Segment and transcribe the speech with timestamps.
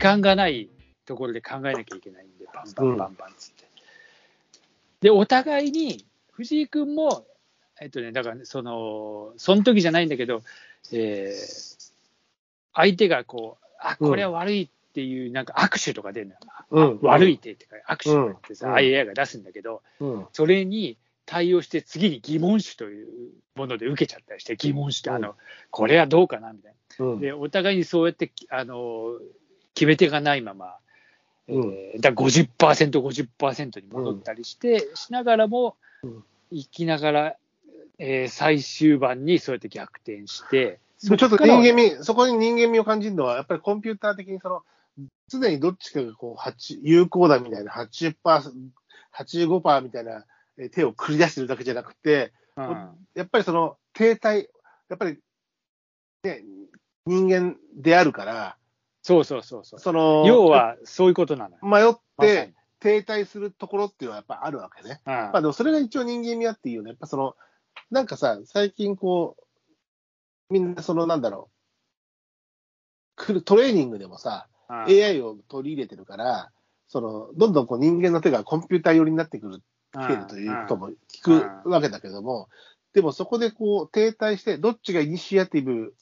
[0.00, 0.68] 間がない
[1.06, 3.64] ところで考えなきゃいけないんで、バンバンバンバンつって。
[5.02, 7.26] で、お互いに、藤井君も、
[7.80, 10.42] えっとね、だから、その、その時じゃないんだけど、
[10.92, 11.92] えー、
[12.74, 16.38] 相手がこう、あ、これは悪いっていう、なんか握手とか出るのよ。
[16.70, 20.26] うん悪い手ってか、握手ってさ、うん AI が出すんだけど、うん。
[20.32, 23.08] それに対応して次に疑問種という
[23.56, 25.34] もので受けちゃったりして、疑問種って、あの、
[25.70, 27.06] これはどうかなみたいな。
[27.06, 27.20] うん。
[27.20, 29.18] で、お互いにそうやって、あの、
[29.74, 30.76] 決め手がないまま、
[31.48, 31.70] えうん。
[31.96, 37.36] ーだから50%、50%に戻ったりして、しながらもうん、生きながら、
[37.98, 44.62] えー最終盤にそうやって逆転して、ちょっと人間味、そこに人間味を感じるのは、やっぱりコンピューター的にその、
[45.28, 48.14] 常にどっちかがこう、8有効だみたいな80%、
[49.12, 50.24] 85%みたいな
[50.58, 52.90] えー手を繰り出してるだけじゃなくて、うん。
[53.14, 54.46] やっぱりその停滞、
[54.88, 55.18] やっぱり、
[56.24, 56.42] ね、
[57.06, 58.56] 人間であるから、
[59.02, 59.80] そうそうそうそう。
[59.80, 61.58] その、要は、そういうことなのよ。
[61.62, 65.00] 迷っまさにて停滞するところっていうのはやっぱあるわけね。
[65.06, 66.90] うんまあでもそれが一応人間味あっていいよね。
[66.90, 67.36] やっぱその、
[67.90, 71.50] なんかさ、最近こう、みんなそのなんだろ
[73.16, 76.50] う、来るトレーニングでもさ、うん AI を取り入れてるから、
[76.86, 81.22] その、どんどんこう人間の手がコンピューター寄りになってくる、来てるということも聞
[81.62, 82.48] くわけだけども、
[82.92, 85.94] でもそこでこう停滞して、どっちがイニシアティブ、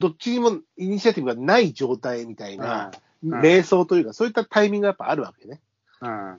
[0.00, 2.90] どっちにもイニシアティブがない状態みたいな、
[3.22, 3.40] うん。
[3.40, 5.60] 瞑想というか、そういったタイミングがやっぱあるわけね。
[6.00, 6.38] うん。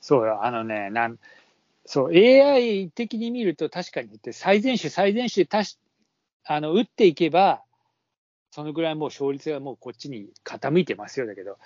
[0.00, 1.18] そうよ、あのね、なん
[1.86, 5.78] そう AI 的に見ると、確かに言って、最善手、最善手でたし
[6.46, 7.62] あの打っていけば、
[8.50, 11.58] そのぐらいもう勝率がもうこっちに傾いてますよだけど、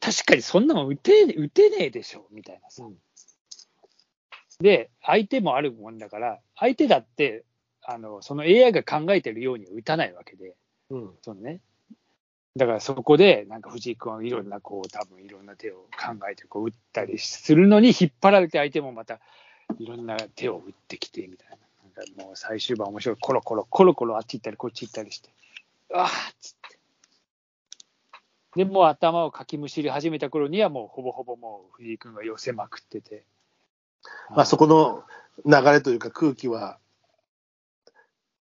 [0.00, 2.84] 確かにそんなの打て打てねえでしょみたいなさ。
[2.84, 2.96] うん。
[4.60, 7.44] で、相手もあるもんだから、相手だって
[7.84, 10.54] あの、その AI が考えてるようには打たないわけで。
[10.90, 11.10] うん。
[11.22, 11.60] そのね。
[12.56, 19.20] だからそこで、なんか藤井君はいろんな、こう、多分いろんな手を考えて、こう、打ったりするのに引っ張られて、相手もまた
[19.78, 21.56] いろんな手を打ってきて、みたいな。
[21.94, 23.16] なんかもう最終盤面白い。
[23.20, 25.30] コロコロ、コロコロあっち行ったり、こっち行ったりして。
[25.94, 26.08] ああっ
[26.40, 26.78] つって。
[28.56, 33.24] で、もう頭をかきむしり始めた頃には、もうほぼほぼもう藤井君が寄せまくってて。
[34.30, 35.04] まあそこの
[35.46, 36.78] 流れというか空気は、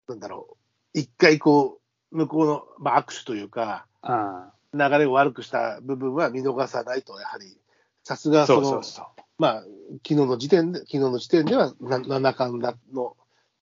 [0.08, 0.58] なんだろ
[0.94, 1.80] う、一回こ
[2.12, 7.58] う、向こうの、まあ、握手というか、あ流れを悪くした部分は見逃さないと、やはり、
[8.03, 9.06] さすあがその、そうそうそう。
[9.38, 9.69] まあ、昨
[10.09, 13.16] 日の時点で、昨日の時点では、な七冠の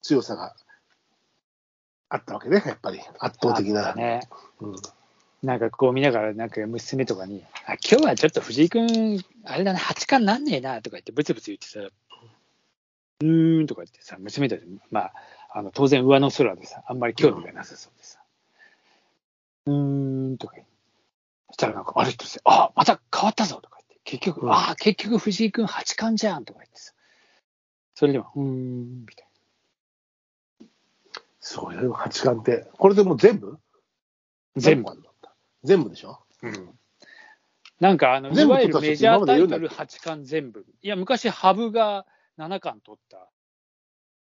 [0.01, 0.55] 強さが
[2.09, 3.93] あったわけね、やっぱり、圧倒的な。
[3.93, 4.21] ね。
[4.59, 4.75] うん
[5.41, 15.13] なんかこう見ながら、なんか娘とかに、あ今日はちょっと藤井君、あれだね、八冠なんねえなとか言って、ブツブツ言ってさ、うーんとか言ってさ、娘たち、まあ、
[15.51, 18.19] あの当然上の空でさ、あんまり興味がなさそうでさ、
[19.65, 20.71] うーんとか言って、
[21.47, 26.93] そしたらなんか、あれってさ、あまた変わったぞとか言って、結局、うんあ結局藤井君八冠じゃんとか言ってさ、
[27.95, 29.27] それでも、うーん、みたい
[31.39, 32.69] そうよ、八冠って。
[32.77, 33.59] これでもう全部な。
[34.55, 34.91] 全部。
[35.63, 36.19] 全部でしょ？
[36.43, 36.79] うん
[37.79, 40.65] なんかあの、いわゆるメジャータイトル八冠全部。
[40.81, 42.05] いや、昔、羽生が
[42.35, 43.29] 七冠取った。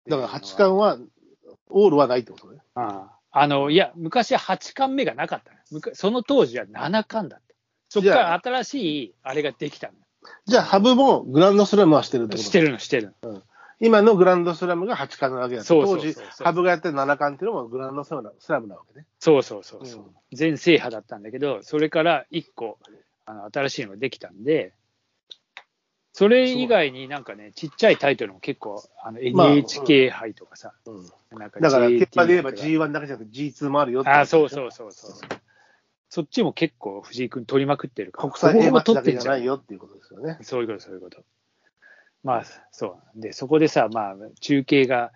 [0.10, 0.98] だから八冠は、
[1.70, 2.60] オールはないってことね。
[2.76, 7.56] あああの、いや、昔八冠目がなかったのむかその当時は七冠だった。
[7.90, 9.94] そこから新しいあれができたの。
[10.46, 12.44] じゃあ、羽生もグランドスラムはしてるってこと？
[12.44, 13.42] してるの、してるの。
[13.82, 19.06] 今のグランドスラムが八冠なわけだ当時、羽生がやってる七冠っていうのもグランドスラムなスラムなわけね。
[19.20, 22.80] そうそうそうそう、うん全制覇だったんだけど、それから一個、
[23.26, 24.74] あの新しいのができたんで、
[26.18, 30.92] それ以外になんかね、ちっちゃいタイトルも結構、あのまあ NHK 杯とかさ、う
[31.36, 35.12] ん、なんかだから、結果で言えばとか G1 だけじゃなくて G2 もあるよってあそうそうそうそう。
[36.08, 38.30] そっちも結構藤井君取りまくってるから。
[38.30, 40.38] 国際ほぼほぼ平和だ取ってんじゃんけじゃないよっていうことですよね。
[40.42, 41.22] そういうこと、そういうこと。
[42.24, 43.22] まあ、そう。
[43.22, 45.12] で、そこでさ、まあ、中継が、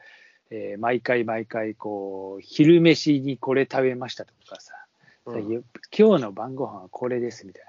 [0.52, 4.74] えー毎回毎回、こう、昼飯にこれ食べましたとかさ、
[5.28, 5.64] うん
[5.98, 7.69] 今日の晩ご飯はこれですみたいな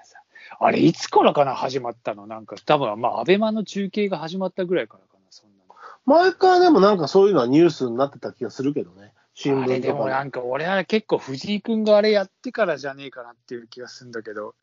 [0.59, 2.27] あれ、いつからかな、始まったの？
[2.27, 5.75] なんか、多分まあ、アベマの中継が始まったぐらいからかな、そんなの。
[6.05, 9.13] 前からでもなんかそういうのはニュースになってた気がするけどね。
[9.33, 14.55] 新あれ聞とかでもなんか、俺は結構藤井君があれやってからじゃねえかなっていう気がするんだけど、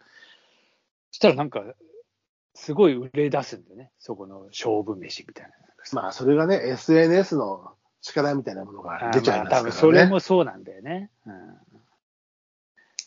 [1.10, 1.62] そしたらなんか、
[2.54, 5.50] すごい売れ出すんだよね、そこの勝負飯みたいな。
[5.92, 9.68] まあ、それがね、SNS の力みたいなものが出ちゃいますからね。
[9.68, 11.10] 多分それもそうなんだよね。
[11.26, 11.32] うん、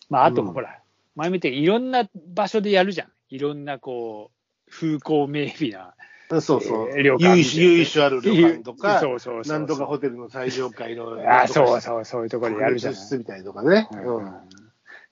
[0.10, 0.81] まあ、あとうんほら、
[1.16, 3.12] 前見ていろんな場所でやるじゃん。
[3.30, 4.32] いろんなこ
[4.68, 5.94] う、風光明媚な。
[6.30, 6.90] うんそうそう。
[6.92, 11.18] えー旅館由緒ある旅館とか、 そうそうそうそうなんとかホテルの最上階の。
[11.30, 13.00] あそうそう、そういうところでやるじゃない。
[13.00, 13.90] 室みたいとかね。
[13.92, 14.52] うんうん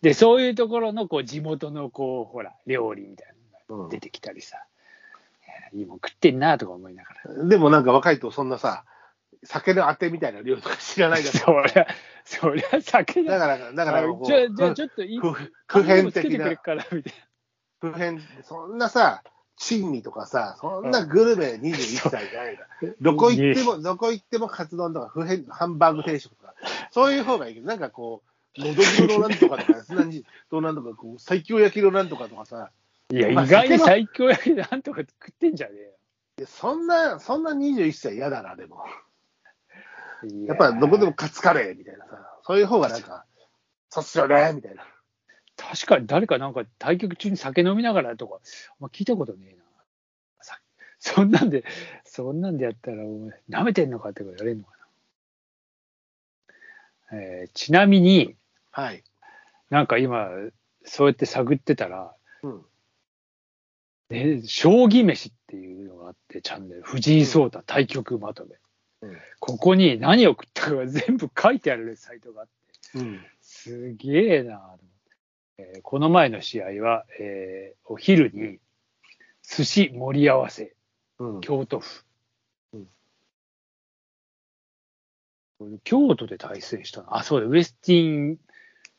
[0.02, 3.28] で、そういうところのこう地元のこう、ほら、料理みたい
[3.70, 4.58] なのが出てきたりさ、
[5.46, 7.44] いやいいもん食ってんなとか思いながら。
[7.46, 8.86] でもなんか若いとそんなさ、
[9.44, 11.66] 酒のあてみたいな料理とか知らないだ そろ。
[11.66, 11.88] りゃ、
[12.30, 13.40] そりゃ酒だ。
[13.40, 15.34] だから、だからじゃあ、じゃあちょっといい、普
[15.66, 16.56] 普遍的な
[17.82, 19.24] 普遍、そんなさ、
[19.58, 22.94] 珍味とかさ、そんなグルメ21歳じゃないから。
[23.02, 26.54] どこ行っても、どこ行ってもカツ丼とか、普遍、ハンバーグ定食とか、
[26.92, 28.22] そういう方がいいけど、なんかこ
[28.58, 32.70] う、のどぐろのなんとかとか、そんなに、どうなんとか、こう、最強焼きのなんとかとかさ、
[33.12, 33.18] な。
[33.18, 35.74] いや、まあ意外に最強焼きでなんとか食ってんじゃね
[36.38, 38.86] いやそんな、そんな21歳嫌だな、でも。
[40.48, 41.12] やっぱどこでも。
[41.12, 43.26] もカツカレーみたいなさ、そういう方がなんか、
[43.90, 44.86] そうっすよね、みたいな。
[45.56, 48.40] 確かに誰かなんか対局中に酒飲みながらとか、
[48.80, 49.64] まあ、聞いたことねえな。
[50.42, 50.60] さ
[51.00, 51.64] そんなんで、
[52.06, 54.72] そんなんでやったら、お前、舐めてんのかってことやれんのか
[57.12, 57.20] な。
[57.20, 58.36] えーちなみに、
[58.72, 59.04] はい。
[59.70, 60.30] なんか今、
[60.86, 62.14] そうやって探ってたら、
[62.44, 62.66] うん。
[64.10, 68.56] ね、将棋飯っていうのがあって、チャンネル、藤井聡太対局まとめ。
[69.52, 73.20] うんここに何を食ったかが全部書いてあるサイトがあって、うん。
[73.42, 74.84] すげえなと思って、
[75.58, 78.60] えーこの前の試合は、えーお昼に
[79.44, 80.76] 寿司盛り合わせ、
[81.20, 81.42] うん。
[81.42, 82.04] 京都府。
[82.74, 82.88] うん
[85.84, 87.18] 京都で対戦したの？
[87.18, 88.40] あ、そうだ、ウエスティン、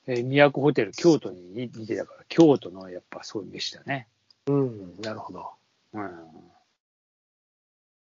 [0.07, 4.09] えー都ホテル京都に似てたから、京都のやっぱそういう飯だね。
[4.47, 5.01] うん。
[5.01, 5.53] なるほど。
[5.95, 6.11] うん。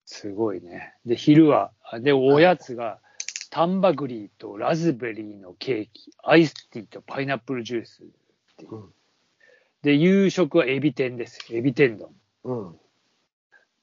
[0.06, 0.94] すごいね。
[1.06, 3.00] で、昼は、あで、おやつが、
[3.50, 8.06] タンバグリーとラズベリーのケーキ、アイスティーとパイナップルジュースっ
[8.58, 8.76] ていう。
[8.76, 8.94] うん
[9.86, 11.46] で、夕食はエビ天です。
[11.52, 12.12] エビ天丼っ
[12.46, 12.80] うん。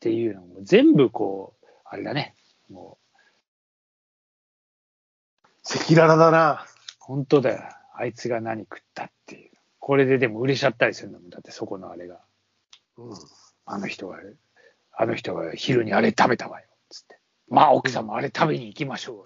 [0.01, 2.35] ていうのも全部こう、あれだね。
[2.69, 2.99] も
[5.45, 6.67] う、赤裸々だな。
[6.99, 7.63] 本当だよ。
[7.95, 9.51] あいつが何食ったっていう。
[9.79, 11.31] これででも売れちゃったりするんだもん。
[11.31, 12.19] だってそこのあれが。
[12.97, 13.15] うん。
[13.65, 14.19] あの人が、
[14.95, 16.67] あの人が昼にあれ食べたわよ。
[16.91, 17.19] つって。
[17.49, 19.25] まあ奥さんもあれ食べに行きましょうよ。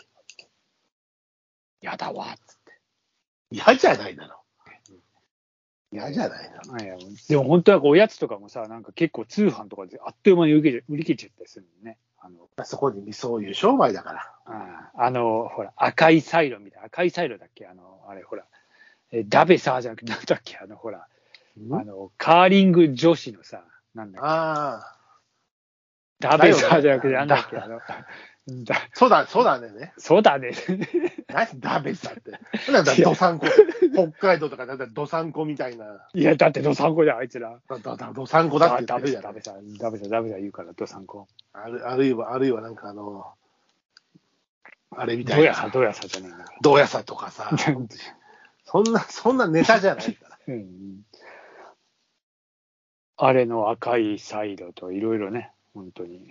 [1.81, 2.27] やだわ。
[2.47, 2.81] つって。
[3.51, 4.41] 嫌じゃないだろ。
[5.93, 6.79] 嫌じゃないの。
[6.79, 6.97] いや
[7.29, 11.99] でも本当はおやつとかもさ、なんか結構通販とかであっという間に売り切れちゃったりするのね。
[12.19, 14.33] あの、そこにそういう商売だから。
[14.47, 17.67] ああの、ほら、赤いサイロみたいな、赤いサイロだっけ？
[17.67, 18.45] あの、あれほら、
[19.13, 20.57] えダベサーじゃなくて、なんだっけ？
[20.59, 21.07] あの、ほら、
[21.71, 23.63] あの、カーリング女子のさ、
[23.95, 24.27] なんだっけ？
[24.29, 24.96] ああ。
[26.21, 27.79] ダベサーじゃなくて、なんだっけあの、
[28.65, 29.93] だ そうだ、そうだね。
[29.99, 30.53] そうだね。
[31.29, 32.33] 何ダベさって。
[32.71, 33.47] なんだ、ドサンコ。
[33.93, 36.09] 北海道とか、なんだ、ドサンコみたいな。
[36.15, 37.59] いや、だってドサンコじゃん、あいつら。
[37.69, 41.27] だだだドサンコだって言ダってるじゃんダベサダベサダベサ言うから、ドサンコ。
[41.53, 43.27] あるあるいは、あるいはなんかあの、
[44.91, 45.43] あれみたいな。
[45.43, 47.51] どやさ、どやさじゃねえんだかどうやさとかさ。
[47.51, 47.59] ら。
[48.65, 50.39] そんな、そんなネタじゃないから。
[50.49, 51.03] うん
[53.19, 56.27] あれの赤いサイドといろいろね、本当に。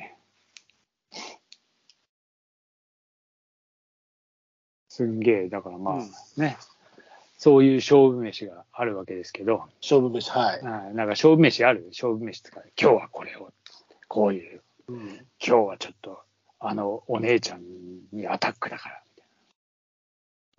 [4.89, 6.57] すんげえ、だからまあうんね、
[7.37, 10.61] そういう勝負飯があるわけですけど、勝負飯、はい。
[10.61, 11.85] あなんか勝負飯ある？
[11.89, 13.53] 勝負飯とか、今日はこれを、
[14.07, 16.23] こういう、うん、今日はちょっと、
[16.59, 17.61] あのお姉ちゃん
[18.11, 19.29] にアタックだから、みたい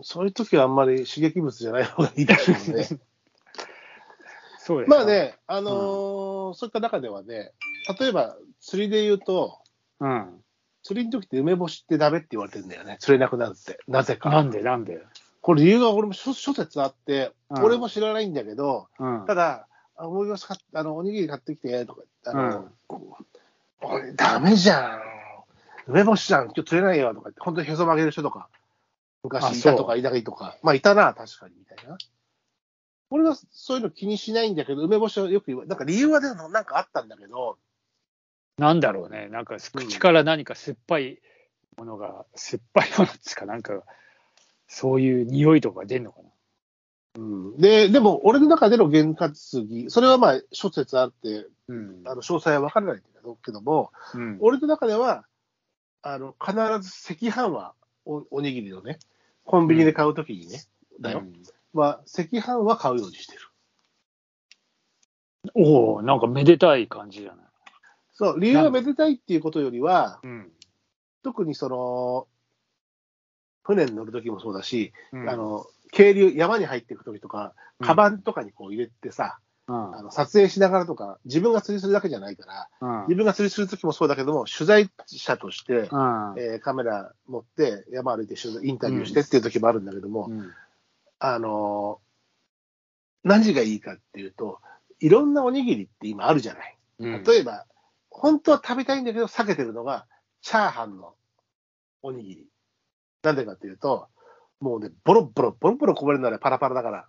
[0.02, 2.82] そういう時はあんまり刺激物じゃない方がいいでしょうね。
[2.82, 2.84] な。
[4.60, 5.04] そうですまあ。
[5.04, 7.52] ね、あのーそういった中ではね、
[7.98, 9.60] 例えば釣りで言うと、
[10.00, 10.42] うん。
[10.82, 12.96] 釣りの時って梅干しってダメって言われてるんだよね。
[12.98, 13.78] 釣れなくなるって。
[13.86, 14.28] なぜか。
[14.28, 14.60] なんで？
[14.62, 15.00] なんで？
[15.40, 19.24] これ理由が俺も諸諸説あって、うん俺も知らないんだけど、うん。
[19.24, 22.68] ただ、あ梅干し買っあの、おにぎり買ってきて、とか言って、あの、
[23.82, 25.00] おいダメじゃん。
[25.86, 26.46] 梅干しじゃん。
[26.46, 28.58] 今日釣れないよ、とか言って、本当にへそ曲げる人とか、あ
[29.22, 31.96] 昔いたとかいないとか、まあいたな、確かに、みたいな。
[33.10, 37.56] 俺はそういうの気にしないんだけど、梅干しはよく言わなんか理由はでもなんかあったんだけど、
[38.58, 41.18] なんだろうね、なんかうん口から何か酸っぱい
[41.76, 43.82] ものが、酸っぱいものっつうか、なんか、
[44.66, 46.28] そういう匂いとか出んのかな。
[47.16, 49.32] うん、で、でも俺の中での験担
[49.66, 53.04] ぎ、それはまあ諸説あって、うんあの詳細は分からないんだ
[53.44, 55.26] けども、うん、俺の中では、
[56.02, 58.98] あの、必ず赤飯はお、おにぎりのね、
[59.44, 60.62] コンビニで買うときにね、
[61.00, 61.18] だよ。
[61.20, 61.42] うん
[61.74, 63.40] は、赤飯は買うようにしてる。
[65.54, 67.45] おおなんかめでたい感じじゃない？
[68.16, 70.50] そう、理由はめでたいっていうことよりは、うん。
[71.22, 72.26] 特にその、
[73.62, 75.28] 船に乗るときもそうだし、うん。
[75.28, 77.86] あ、の、渓流、山に入っていくときとか、うん。
[77.86, 79.96] カバンとかにこう入れてさ、うん。
[79.96, 82.46] あの撮影しながらとか、自分が釣りするだけじゃないか
[82.80, 83.02] ら、うん。
[83.02, 85.84] 自分が釣りするときもそうだけども、取材者として、うん。
[86.38, 90.50] えーカメラ持って山歩いて取材インタビューしてっていう時もあるんだけども、うん。
[91.18, 92.00] あの
[93.24, 94.60] 何がいいかっていうと、
[95.00, 96.78] いろんなおにぎりって今あるじゃない。
[97.00, 97.24] うん。
[97.24, 97.66] 例えば、
[98.18, 100.06] 本当は食べたいんだけど避けてるのが、
[100.40, 101.14] チャーハンの
[102.02, 102.46] おにぎり。
[103.22, 104.08] なんでかっていうと、
[104.60, 107.06] もうね、ボロボロ、ボロボロこぼれるのはパラパラだから、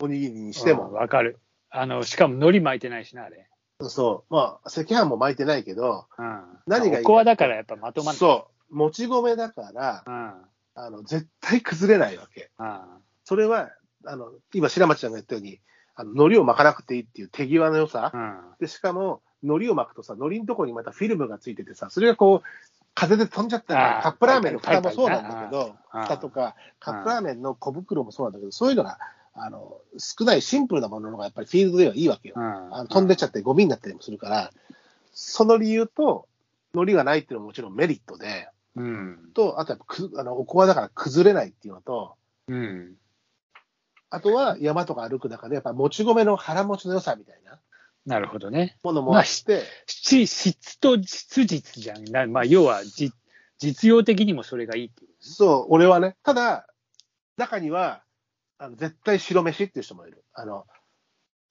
[0.00, 0.92] おにぎりにしてうんも。
[0.92, 1.40] わかる。
[1.70, 3.48] あの、しかも海苔巻いてないしな、あれ。
[3.80, 4.32] そう。
[4.32, 6.42] まあ、赤飯も巻いてないけど、うん。
[6.66, 8.16] 何がいいかおこわだからやっぱまとまんない。
[8.16, 8.76] そう。
[8.76, 10.34] もち米だから、うん。
[10.74, 12.50] あの、絶対崩れないわけ。
[12.58, 12.80] うん。
[13.24, 13.70] それは、
[14.04, 15.60] あの、今、白松ちゃんが言ったように、
[15.96, 18.12] あの、海苔を巻かなくていいっていう手際の良さ。
[18.14, 18.40] うん。
[18.60, 22.48] で、しかも、海苔を巻くとさ、海苔のところにまたフィルムがついててさ、それがこう、
[22.94, 28.98] 風で飛んじゃったら、カップラーメンの蓋もそうなんだけど、蓋とか、カップラーメンの小袋もそうなんだけど、そういうのが、
[29.34, 32.36] あの、少ないシンプルなものの方がやっぱりフィールドではいいわけよ。
[32.38, 34.52] うんあの飛んでっちゃってゴミになったりもするから、
[35.12, 36.26] その理由と、
[36.72, 39.30] 海苔がないっていうのももちろんメリットで、うん。
[39.34, 42.14] と、あとやっぱく、あの、おこわだから崩れないっていうのと、
[42.48, 42.94] うん。
[44.08, 47.58] あとは山とか歩く中で、やっぱもち米の腹持ちの良さみたいな
[48.06, 48.78] なるほどね。
[48.84, 52.04] ものもあって、質質と質実じゃん。
[52.04, 53.12] なまあ、要はじ
[53.58, 55.16] 実用的にもそれがいいっていう、ね。
[55.20, 56.68] そう、俺はね、ただ、
[57.36, 58.02] 中には、
[58.58, 60.24] あの絶対白飯っていう人もいる。
[60.32, 60.66] あの、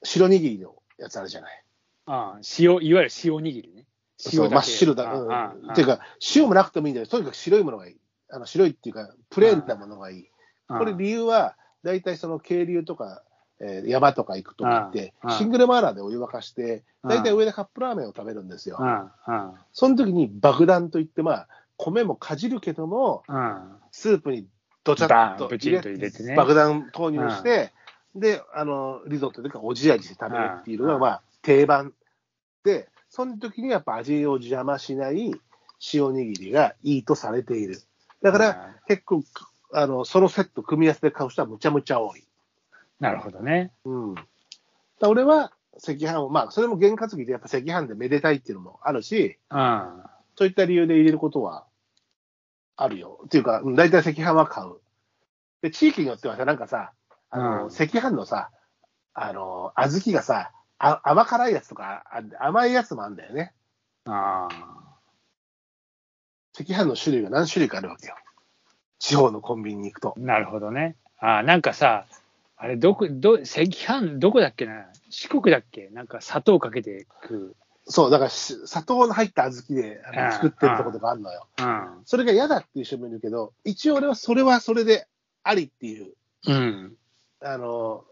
[0.03, 1.63] 白握りのやつあるじゃない。
[2.05, 3.85] ああ塩、いわゆる塩握りね。
[4.17, 5.11] そう、真っ白だ。
[5.11, 5.99] あうんああっていうか、
[6.35, 7.07] 塩もなくてもいいんだよ。
[7.07, 7.97] とにかく白いものがいい。
[8.31, 10.29] あの白いっていうか、プレーンなものがいい。
[10.67, 13.23] ああこれ理由は、大体その渓流とか、
[13.59, 18.77] えー山とか行くときってシングルマーラーでお湯沸かして、大体上でカップラーメンを食べるんですよ。
[19.71, 21.47] その時に爆弾といって、まあ、
[21.77, 24.45] 米もかじるけども、うんスープに
[24.83, 25.79] ドチャッと入れ
[26.11, 26.35] てね。
[26.35, 27.71] 爆弾投入して、
[28.13, 31.93] で、あの、リゾットというか、おじ味で食べるっていうのが、うんまあ、定番
[32.63, 35.31] で、その時にやっぱ味を邪魔しない
[35.93, 37.81] 塩握りがいいとされている。
[38.21, 39.23] だから、結構、
[39.73, 42.23] あの、そのセット組み合わせで買う人はむちゃむちゃ多い。
[42.99, 43.71] なるほどね。
[43.85, 44.15] うん。
[45.01, 50.03] 俺は、赤飯を、まあ、それも験担ぎでやっぱ赤飯でめでたいっていうのもあるし、うん。
[50.37, 51.65] そういった理由で入れることは
[52.77, 53.19] あるよ。
[53.25, 54.75] っていうか、うん大体赤飯は買う。
[55.61, 56.93] で、地域によってはさ、なんかさ、
[57.29, 58.51] あの、うん赤飯のさ、
[59.13, 62.03] あの、小豆がさ、あ甘辛いやつとか
[62.39, 63.53] 甘いやつもあるんだよね。
[64.05, 64.49] あ
[66.57, 68.15] 赤飯の種類が何種類かあるわけよ。
[68.99, 70.19] 地方のコンビニに行くとあ、。
[70.19, 70.95] なるほどね。
[71.19, 72.05] ああ、なんかさ、
[72.57, 74.85] あれ、どこ、ど、赤飯、どこだっけな？
[75.09, 75.89] 四国だっけ？
[75.89, 77.55] なんか砂糖かけて食う。
[77.87, 81.47] そう、だからし砂糖の入った小豆であのうん作ってるところとかあるのよ。
[81.59, 82.01] うん。
[82.05, 85.07] それが嫌だっていう人もいるけど、一応俺はそれはそれで
[85.43, 86.13] ありっていう、
[86.47, 86.95] うん。
[87.41, 88.05] あの、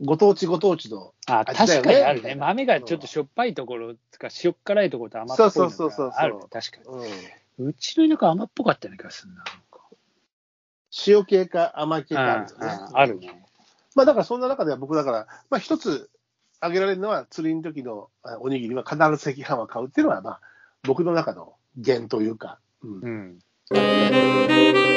[0.00, 2.34] ご当地ご当地のあ、味だよね確かにあるね。
[2.34, 6.40] 豆がちょっとしょっぱいところとか、塩っ辛いところと甘っぽいのそうそうそうそうがあるね。
[6.50, 7.68] 確かうん、に。
[7.70, 9.36] うちの田舎甘っぽかったような気がするな。
[9.36, 9.80] なんか
[11.06, 12.52] 塩系か甘系かあるんね。
[12.58, 13.44] うんあるね。
[13.94, 16.10] まあだからそんな中では僕だから、まあ一つ
[16.60, 18.08] 挙げられるのは釣りの時の
[18.40, 20.40] おにぎりは必ず赤飯は買うっていうのはまあ
[20.82, 24.89] 僕の中の弦というか、うんうん。